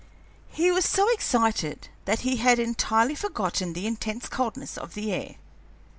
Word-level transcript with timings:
He 0.49 0.71
was 0.71 0.83
so 0.83 1.07
excited 1.09 1.89
that 2.05 2.21
he 2.21 2.37
had 2.37 2.57
entirely 2.57 3.13
forgotten 3.13 3.73
the 3.73 3.85
intense 3.85 4.27
coldness 4.27 4.75
of 4.75 4.95
the 4.95 5.11
air. 5.13 5.35